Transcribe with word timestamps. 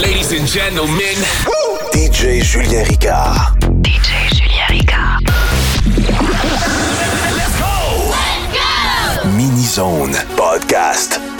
Ladies 0.00 0.32
and 0.32 0.46
gentlemen, 0.48 1.16
DJ 1.92 2.42
Julien 2.42 2.84
Ricard. 2.86 3.58
DJ 3.82 4.28
Julien 4.30 4.66
Ricard. 4.68 5.20
Let's! 7.38 9.26
Mini 9.36 9.62
Zone 9.64 10.12
Podcast. 10.36 11.31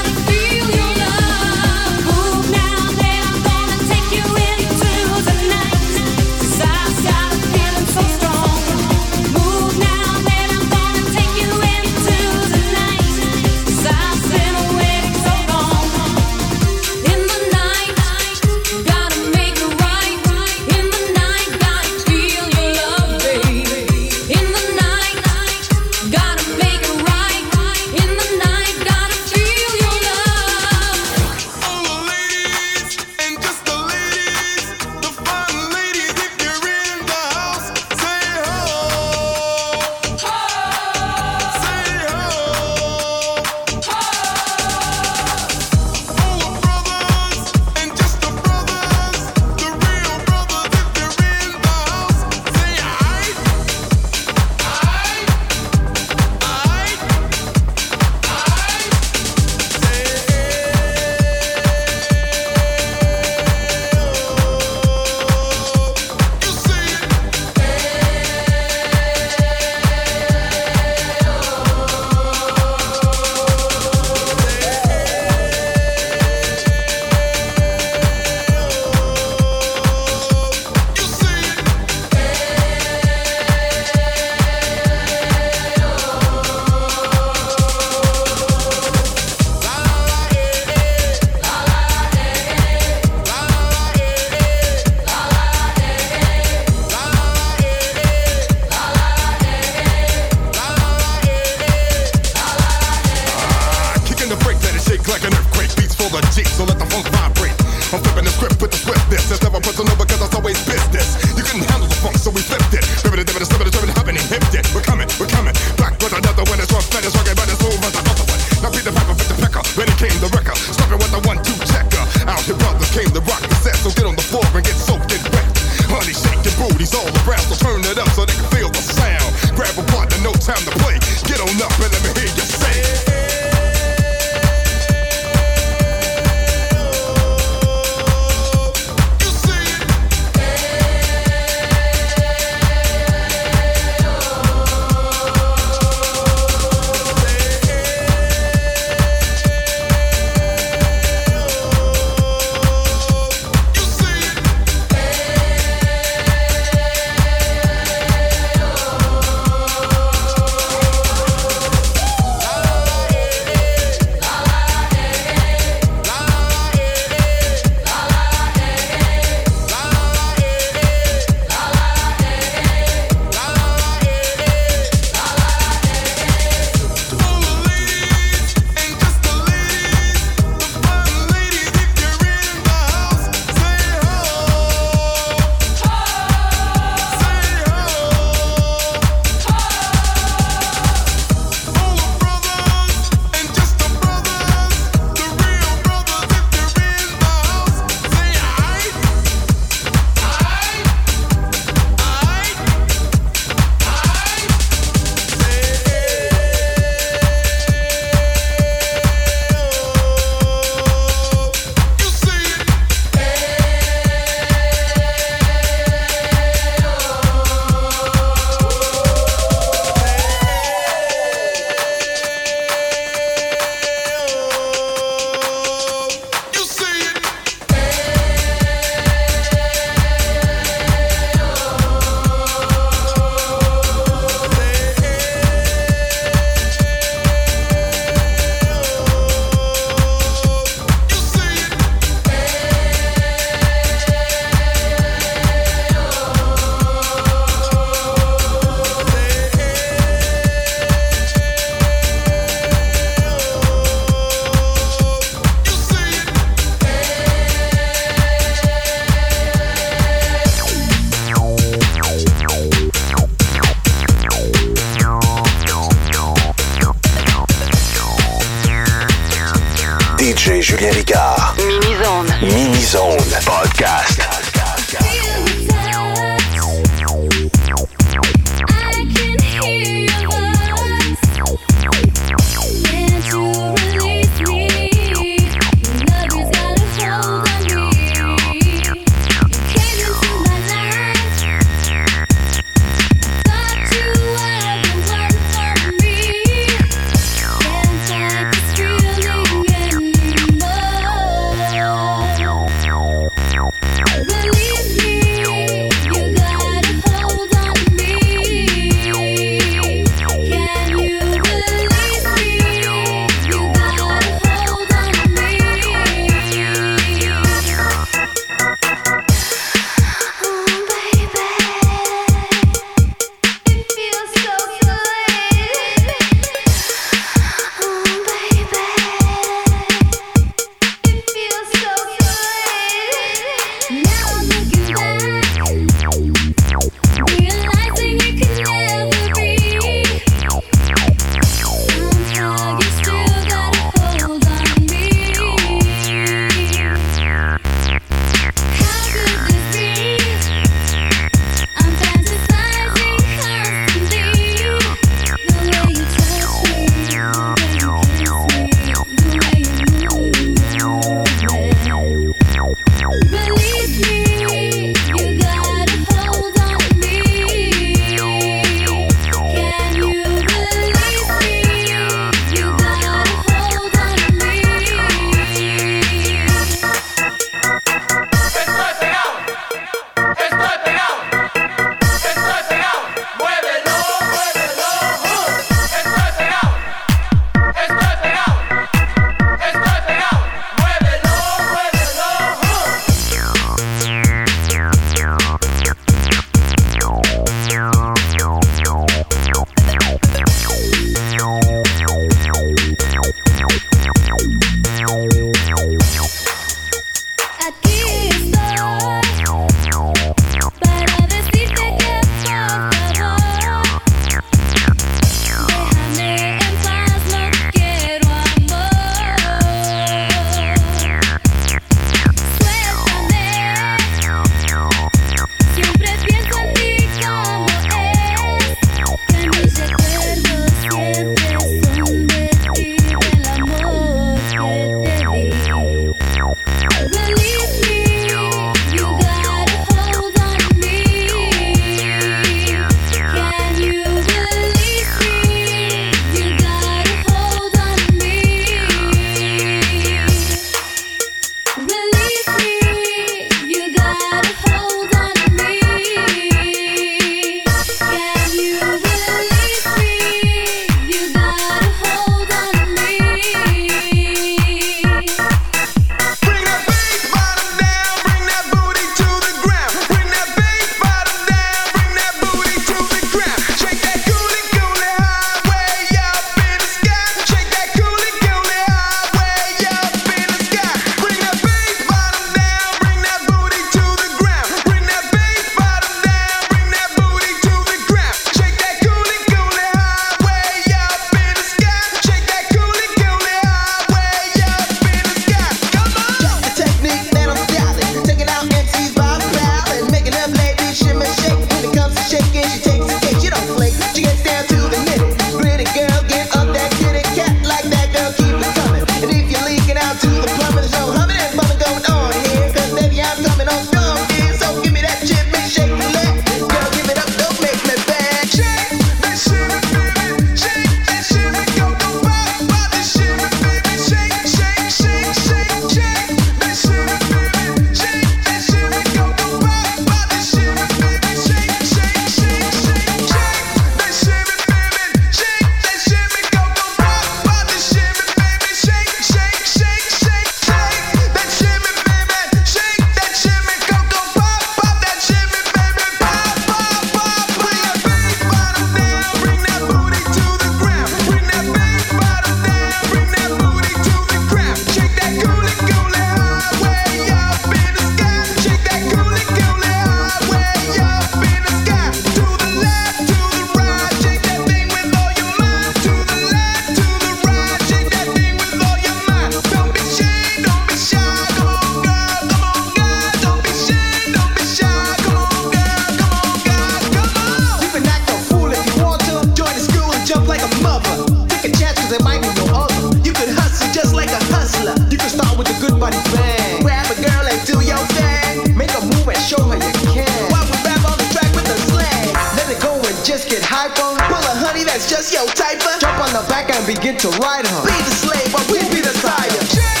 is 593.61 593.67
high 593.67 593.89
phone. 593.89 594.17
Pull 594.17 594.43
a 594.43 594.55
honey 594.57 594.83
that's 594.83 595.09
just 595.09 595.33
your 595.33 595.45
type. 595.47 595.79
Jump 595.99 596.19
on 596.19 596.33
the 596.33 596.45
back 596.49 596.73
and 596.73 596.85
begin 596.85 597.17
to 597.17 597.29
ride 597.41 597.67
her. 597.67 597.81
Be 597.85 597.97
the 598.03 598.15
slave, 598.23 598.51
but 598.51 598.65
we 598.71 598.79
be 598.89 599.01
the 599.01 599.13
sire. 599.13 600.00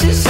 Said, 0.00 0.14
she 0.14 0.29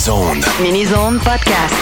Mini-zone. 0.00 0.40
Mini-zone 0.62 1.18
podcast. 1.20 1.76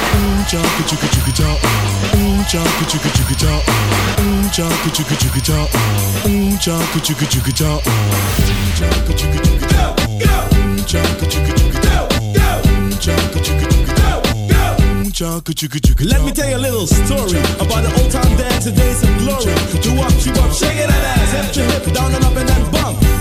Let 16.01 16.25
me 16.25 16.33
tell 16.33 16.51
you 16.51 16.57
a 16.57 16.59
little 16.59 16.87
story 16.89 17.39
about 17.61 17.83
the 17.85 18.03
old 18.03 18.11
time 18.11 18.37
dancing 18.37 18.75
days 18.75 19.03
of 19.05 19.17
glory. 19.19 19.55
Do 19.79 19.95
up, 20.03 20.11
chew 20.19 20.33
up, 20.43 20.53
shake 20.53 20.75
it 20.75 20.89
that 20.89 21.19
ass, 21.19 21.33
hip 21.33 21.53
to 21.53 21.63
hip, 21.73 21.95
down 21.95 22.13
and 22.13 22.25
up 22.25 22.35
and 22.35 22.49
then 22.49 22.71
bump. 22.73 23.18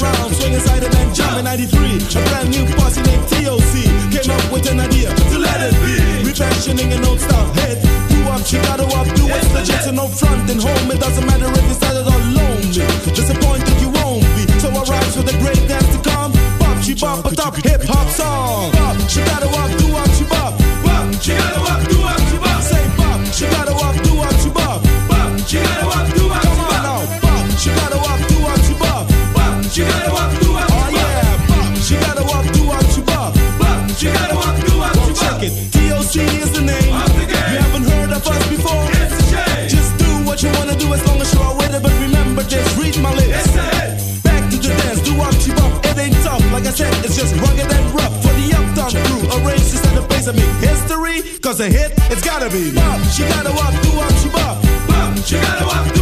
Around, 0.00 0.32
swing 0.34 0.54
inside 0.54 0.82
and 0.82 0.92
then 0.94 1.12
jump. 1.14 1.36
In 1.36 1.44
'93, 1.44 2.00
a 2.00 2.20
brand 2.32 2.48
new 2.48 2.64
posse 2.72 3.02
named 3.02 3.26
TOC 3.28 3.84
came 4.08 4.30
up 4.32 4.44
with 4.50 4.64
an 4.70 4.80
idea 4.80 5.12
to 5.12 5.36
let 5.36 5.60
it 5.60 5.76
be. 5.84 6.24
Refashioning 6.24 6.90
an 6.92 7.04
old 7.04 7.20
style 7.20 7.52
hit. 7.60 7.76
Do 8.08 8.24
up, 8.32 8.40
to 8.48 8.56
up, 8.96 9.06
do 9.12 9.28
it. 9.28 9.44
Legit 9.52 9.84
to 9.84 9.92
no 9.92 10.08
front 10.08 10.48
and 10.48 10.60
home. 10.60 10.90
It 10.90 11.00
doesn't 11.00 11.26
matter 11.26 11.52
if 11.52 11.64
you're 11.68 11.74
sad 11.74 12.00
or 12.00 12.16
lonely. 12.32 12.80
Disappointed 13.12 13.76
you 13.76 13.90
won't 13.90 14.24
be. 14.36 14.48
So 14.56 14.72
I 14.72 14.80
rise 14.88 15.16
for 15.16 15.22
the 15.22 15.36
great 15.36 15.68
dance 15.68 15.92
to 15.92 16.00
come. 16.08 16.32
Bop, 16.58 16.80
she 16.82 16.94
bop, 16.94 17.24
a 17.26 17.36
top 17.36 17.56
hip 17.56 17.82
hop 17.84 18.08
song. 18.08 18.72
Bop, 18.72 18.96
to 18.96 19.20
up, 19.20 19.70
do 19.76 19.86
up, 20.00 20.08
she 20.16 20.24
bop. 20.24 20.56
Bop, 20.80 21.12
to 21.12 21.36
up, 21.68 21.82
do 21.92 22.00
up, 22.08 22.20
she 22.24 22.36
bop. 22.40 22.62
Say 22.64 22.84
bop, 22.96 23.20
to 23.36 23.74
up, 23.84 23.96
do 24.00 24.12
up, 24.16 24.34
she 24.40 24.48
bop. 24.48 24.80
Bop, 25.12 25.36
to 25.44 25.60
up, 25.92 26.09
cause 51.50 51.60
a 51.60 51.68
hit, 51.68 51.92
it's 52.12 52.24
gotta 52.24 52.48
be. 52.48 52.72
Bop, 52.72 53.00
she 53.10 53.24
gotta 53.24 53.50
walk, 53.50 53.74
do 53.82 53.90
up, 53.98 54.12
she 54.18 54.28
bop. 54.28 54.62
Bop, 54.86 55.16
she 55.24 55.34
gotta 55.34 55.66
up, 55.66 55.99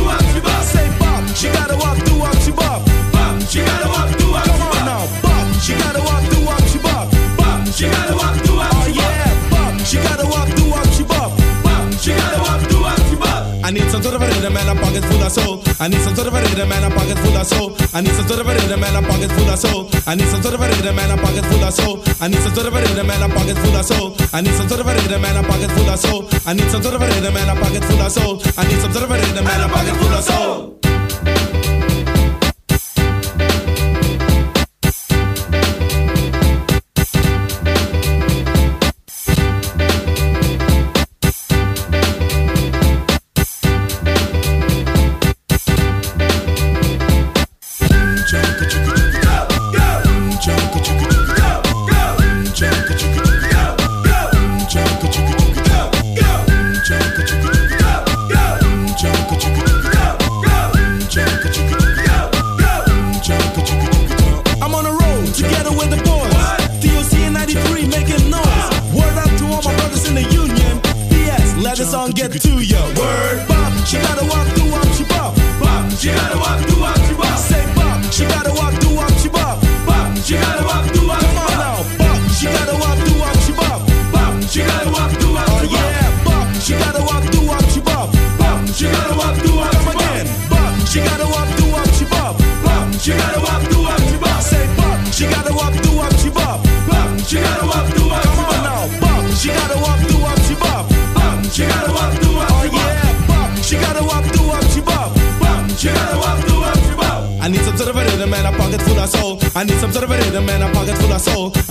pocket 15.00 15.12
full 15.12 15.22
of 15.22 15.32
soul. 15.32 15.62
I 15.80 15.88
need 15.88 16.00
some 16.00 16.14
sort 16.14 16.28
of 16.28 16.34
a 16.34 16.40
rhythm 16.40 16.72
and 16.72 16.84
a 16.84 16.90
pocket 16.90 17.18
full 17.18 17.36
of 17.36 17.46
soul. 17.46 17.76
I 17.94 18.00
need 18.00 18.14
some 18.14 18.26
sort 18.26 18.40
of 18.40 18.46
a 18.46 18.54
rhythm 18.54 18.82
and 18.82 18.96
a 18.96 19.02
pocket 19.02 19.30
full 19.30 19.50
of 19.50 19.58
soul. 19.58 19.90
I 20.06 20.14
need 20.14 20.28
some 20.28 20.42
sort 20.42 20.54
of 20.54 20.60
a 20.60 20.68
rhythm 20.68 20.98
and 20.98 21.12
a 21.12 21.16
pocket 21.16 21.44
full 21.44 21.62
of 21.64 21.74
soul. 21.74 22.02
I 22.20 22.28
need 22.28 22.40
some 22.40 22.54
sort 22.54 22.66
of 22.66 22.74
a 22.74 22.80
rhythm 22.80 23.10
and 23.10 23.22
a 23.22 23.30
pocket 23.30 23.56
full 23.58 23.76
of 23.76 23.84
soul. 23.84 24.16
I 24.32 24.42
need 24.42 24.54
some 24.54 24.68
sort 24.68 24.80
of 24.80 24.86
a 24.86 24.94
rhythm 24.94 25.24
and 25.24 25.38
a 25.38 25.42
pocket 25.42 25.70
full 25.70 25.88
of 25.90 25.98
soul. 25.98 26.28
I 26.46 26.52
need 26.54 26.70
some 26.70 26.82
sort 26.82 26.94
of 26.94 27.02
a 27.02 27.06
rhythm 27.06 27.36
and 27.36 27.50
a 27.50 27.54
pocket 27.62 27.84
full 27.84 28.00
of 28.02 28.12
soul. 28.12 28.42
I 28.56 28.64
need 28.66 28.80
some 28.80 28.92
sort 28.92 29.04
of 29.04 29.10
a 29.10 29.14
rhythm 29.14 29.46
and 29.46 29.62
a 29.62 29.68
pocket 29.68 29.96
full 29.96 30.14
of 30.14 30.24
soul. 30.24 30.77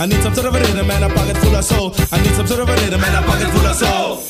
I 0.00 0.06
need 0.06 0.22
some 0.22 0.32
sort 0.32 0.46
of 0.46 0.54
a 0.54 0.60
rhythm 0.60 0.88
and 0.88 1.04
a 1.04 1.08
pocket 1.08 1.36
full 1.38 1.56
of 1.56 1.64
soul. 1.64 1.92
I 2.12 2.22
need 2.22 2.34
some 2.34 2.46
sort 2.46 2.60
of 2.60 2.68
a 2.68 2.74
rhythm 2.76 3.02
and 3.02 3.16
a 3.16 3.26
pocket 3.26 3.50
full 3.50 3.66
of 3.66 3.74
soul. 3.74 4.27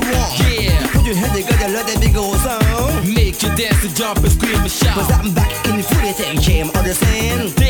you 0.00 0.12
want. 0.12 0.38
Yeah. 0.40 0.86
Put 0.92 1.04
your 1.04 1.14
head 1.14 1.34
together, 1.34 1.68
let 1.72 1.86
that 1.86 2.00
big 2.00 2.14
go 2.14 2.24
on. 2.24 3.14
Make 3.14 3.42
you 3.42 3.54
dance 3.56 3.84
and 3.84 3.94
jump 3.94 4.18
and 4.18 4.32
scream 4.32 4.60
and 4.60 4.70
shout. 4.70 4.94
Cause 4.94 5.10
I'm 5.12 5.32
back 5.34 5.52
in 5.66 5.76
the 5.76 5.82
full 5.82 6.12
thing, 6.12 6.38
game, 6.38 6.70
understand? 6.70 7.69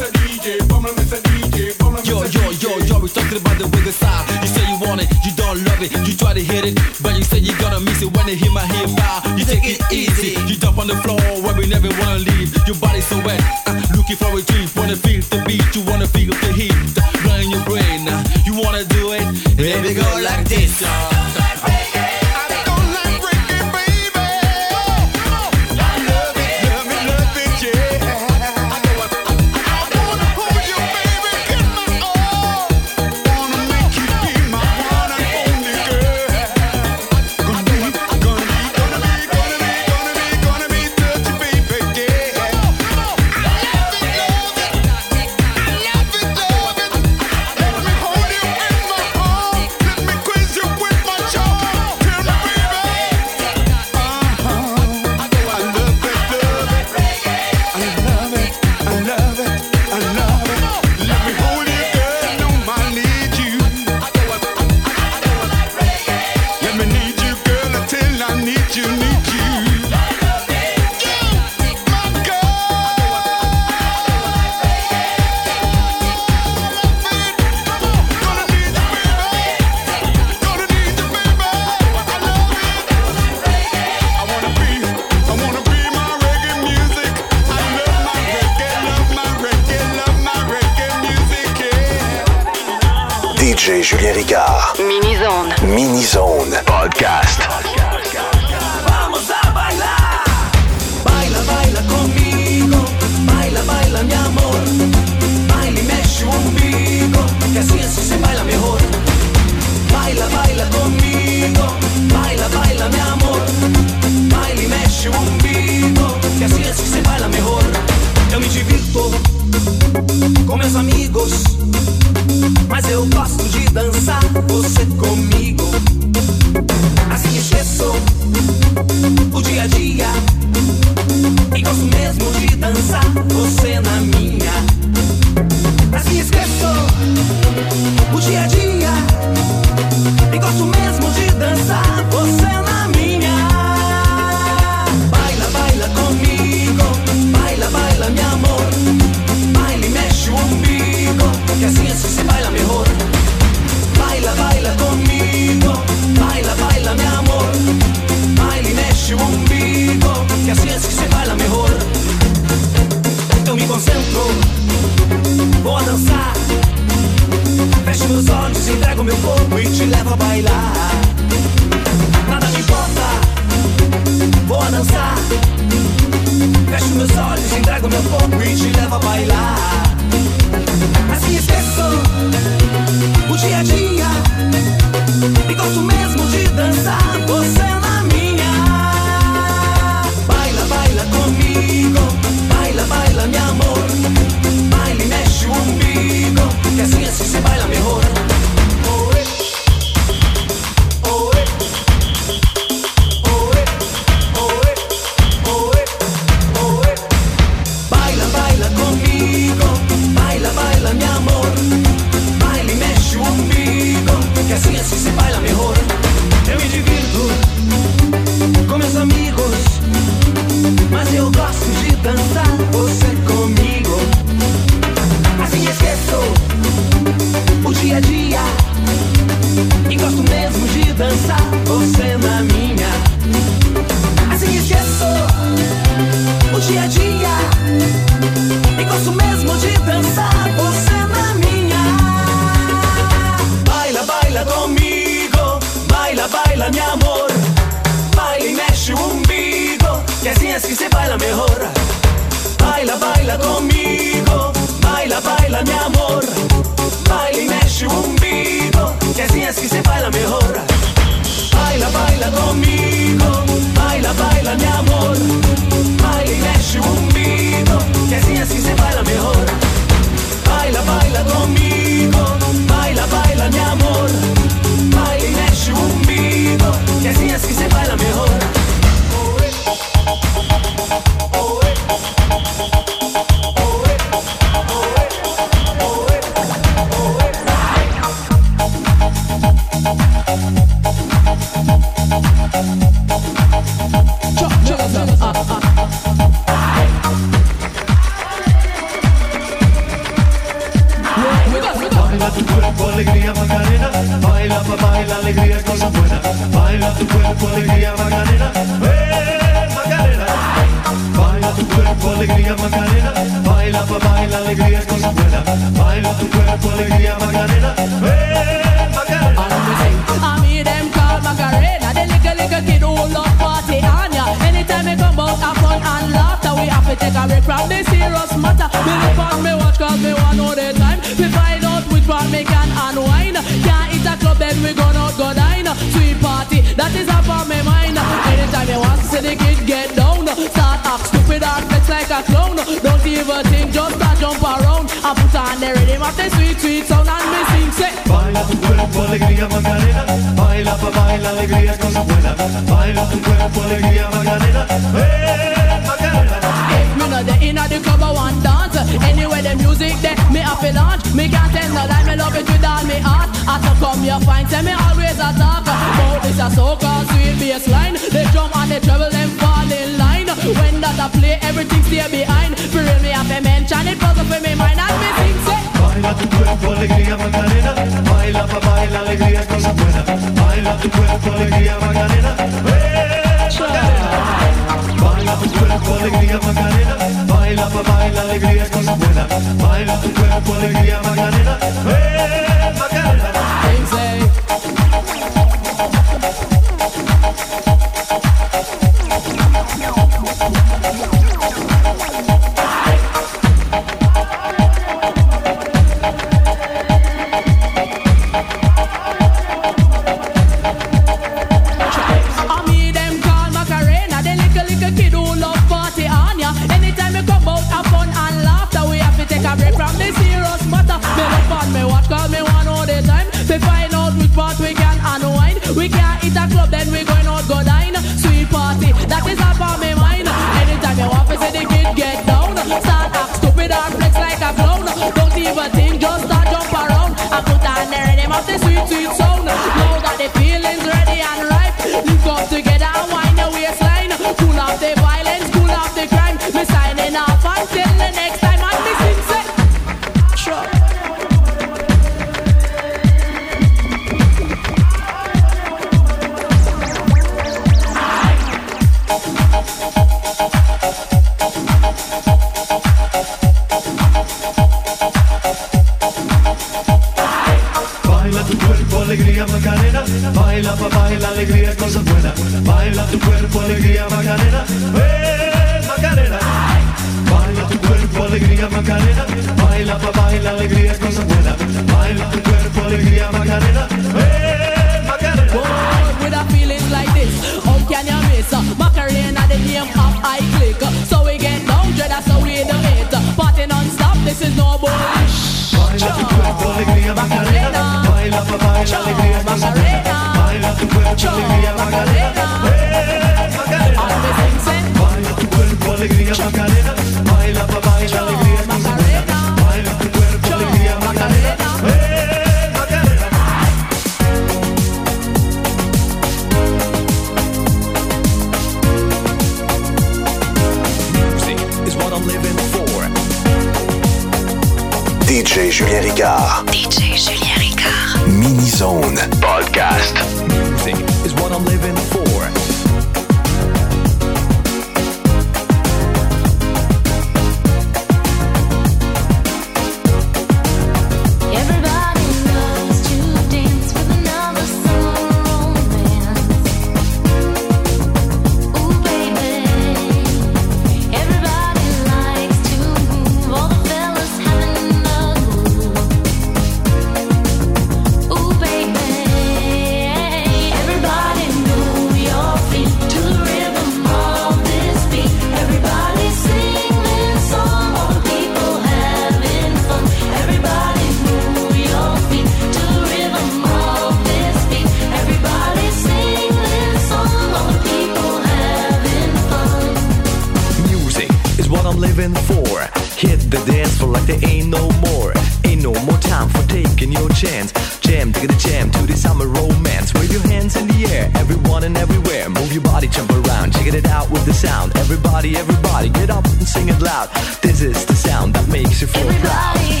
everybody, 595.49 596.09
get 596.09 596.29
up 596.29 596.45
and 596.45 596.67
sing 596.67 596.87
it 596.87 597.01
loud. 597.01 597.29
This 597.61 597.81
is 597.81 598.05
the 598.05 598.15
sound 598.15 598.53
that 598.53 598.67
makes 598.67 599.01
you 599.01 599.07
feel 599.07 599.27
everybody. 599.27 599.39
proud. 599.41 600.00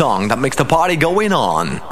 song 0.00 0.28
that 0.28 0.38
makes 0.38 0.56
the 0.56 0.64
party 0.64 0.96
going 0.96 1.30
on. 1.30 1.89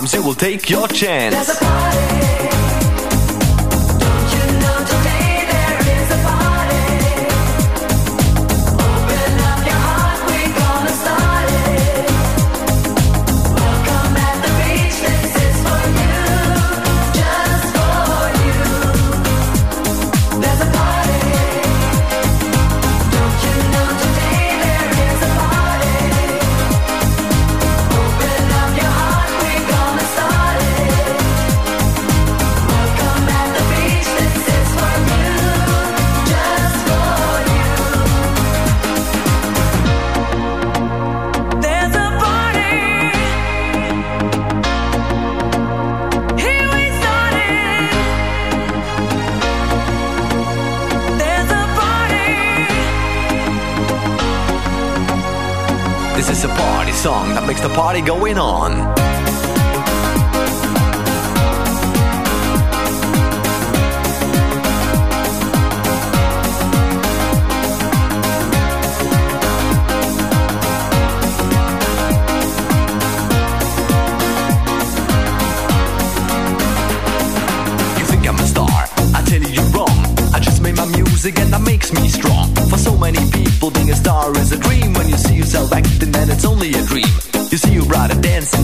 times 0.00 0.14
you 0.14 0.22
will 0.22 0.34
take 0.34 0.70
your 0.70 0.88
chance. 0.88 2.69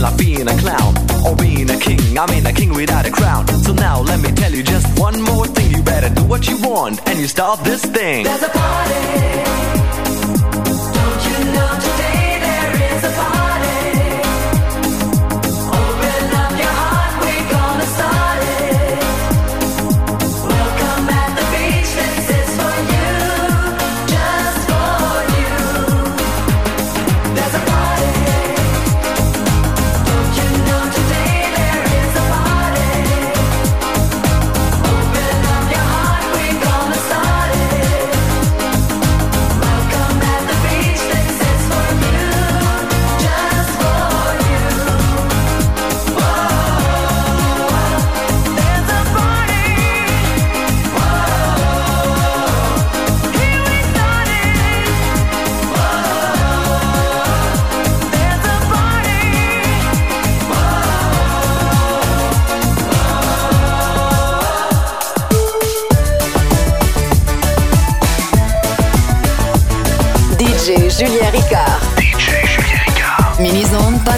like 0.00 0.16
being 0.18 0.48
a 0.48 0.56
clown 0.58 0.94
or 1.26 1.36
being 1.36 1.68
a 1.70 1.78
king. 1.78 2.18
I 2.18 2.26
mean, 2.30 2.46
a 2.46 2.52
king 2.52 2.70
without 2.70 3.06
a 3.06 3.10
crown. 3.10 3.46
So 3.64 3.72
now 3.72 4.00
let 4.00 4.20
me 4.20 4.30
tell 4.32 4.52
you 4.52 4.62
just 4.62 4.98
one 4.98 5.20
more 5.22 5.46
thing. 5.46 5.70
You 5.70 5.82
better 5.82 6.08
do 6.08 6.24
what 6.24 6.46
you 6.48 6.56
want 6.62 7.06
and 7.08 7.18
you 7.18 7.26
start 7.26 7.60
this 7.64 7.84
thing. 7.84 8.24
There's 8.24 8.42
a 8.42 8.48
party. 8.48 9.76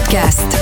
Podcast. 0.09 0.58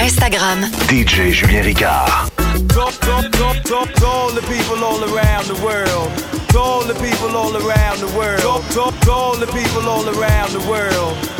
Instagram. 0.00 0.64
DJ 0.88 1.32
Julien 1.32 1.64
Ricard. 1.66 2.30
To, 2.68 2.88
to, 3.04 3.28
to, 3.28 3.94
to, 3.94 4.06
all 4.06 4.30
the 4.32 4.40
people 4.48 4.82
all 4.82 5.04
around 5.04 5.44
the 5.46 5.60
world. 5.62 6.10
All 6.56 6.82
the 6.82 6.94
people 6.94 7.36
all 7.36 7.54
around 7.54 7.98
the 7.98 8.10
world. 8.16 8.42
All 9.08 9.36
the 9.36 9.46
people 9.46 9.88
all 9.88 10.08
around 10.08 10.52
the 10.52 10.66
world. 10.70 11.34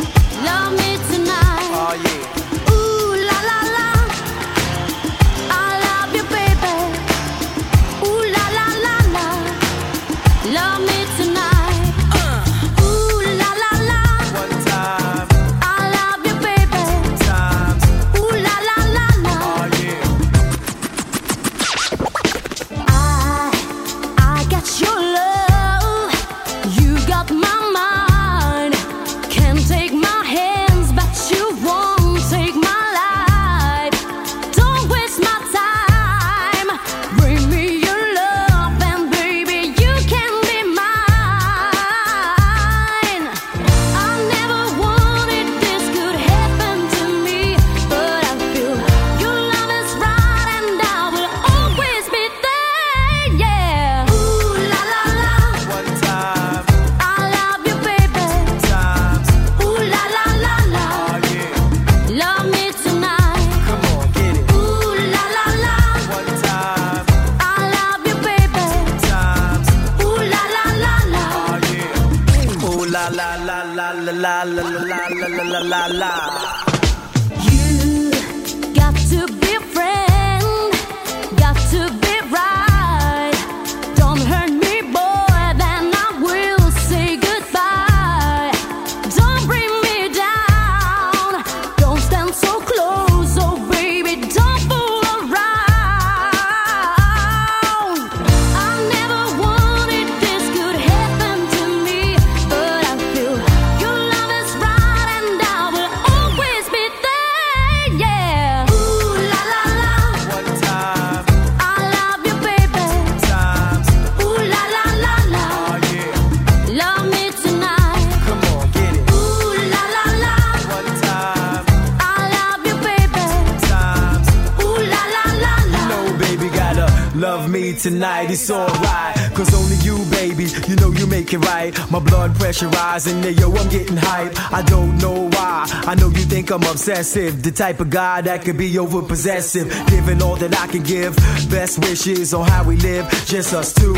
tonight, 127.75 128.31
it's 128.31 128.49
alright. 128.49 129.15
Cause 129.33 129.53
only 129.53 129.75
you, 129.77 129.97
baby, 130.11 130.45
you 130.67 130.75
know 130.75 130.91
you 130.91 131.07
make 131.07 131.33
it 131.33 131.39
right. 131.39 131.73
My 131.91 131.99
blood 131.99 132.35
pressure 132.35 132.69
rising, 132.69 133.23
yeah, 133.23 133.29
yo, 133.29 133.51
I'm 133.53 133.69
getting 133.69 133.97
hype. 133.97 134.33
I 134.51 134.61
don't 134.63 134.97
know 134.97 135.29
why. 135.29 135.65
I 135.85 135.95
know 135.95 136.09
you 136.09 136.23
think 136.23 136.51
I'm 136.51 136.63
obsessive, 136.63 137.43
the 137.43 137.51
type 137.51 137.79
of 137.79 137.89
guy 137.89 138.21
that 138.21 138.43
could 138.43 138.57
be 138.57 138.77
over 138.79 139.01
possessive. 139.01 139.69
Giving 139.87 140.21
all 140.21 140.35
that 140.37 140.57
I 140.57 140.67
can 140.67 140.83
give, 140.83 141.15
best 141.49 141.79
wishes 141.79 142.33
on 142.33 142.47
how 142.47 142.63
we 142.63 142.77
live, 142.77 143.09
just 143.25 143.53
us 143.53 143.73
two. 143.73 143.95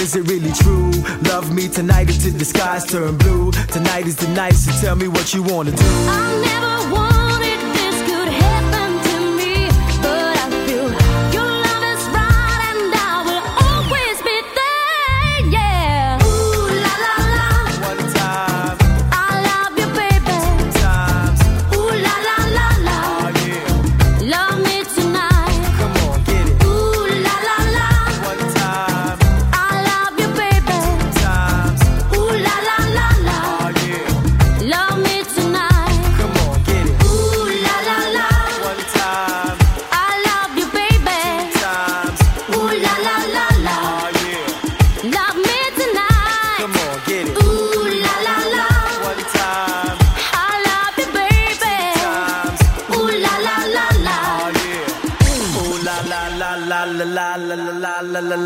Is 0.00 0.16
it 0.16 0.28
really 0.28 0.52
true? 0.52 0.90
Love 1.30 1.54
me 1.54 1.68
tonight 1.68 2.10
until 2.10 2.32
the 2.32 2.44
skies 2.44 2.84
turn 2.86 3.16
blue. 3.18 3.52
Tonight 3.52 4.06
is 4.06 4.16
the 4.16 4.28
night, 4.28 4.54
so 4.54 4.72
tell 4.80 4.96
me 4.96 5.08
what 5.08 5.34
you 5.34 5.42
wanna 5.42 5.72
do. 5.72 5.84
I 5.84 6.40
never 6.44 6.94
want 6.94 7.27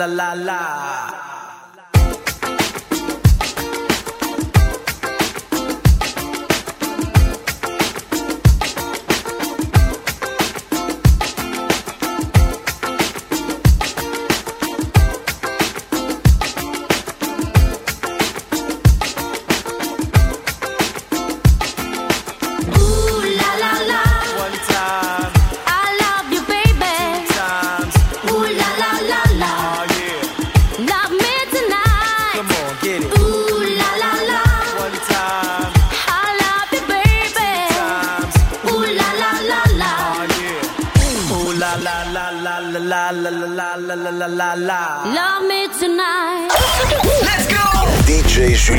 la 0.07 0.35
la 0.35 0.35
la. 0.35 0.92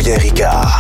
Julien 0.04 0.20
Ricard. 0.20 0.73